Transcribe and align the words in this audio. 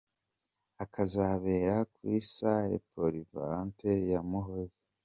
akazabera 0.83 1.75
kuri 1.93 2.15
Salle 2.33 2.77
Polyvalente 2.89 3.89
ya 4.11 4.19
Muhoza. 4.29 4.79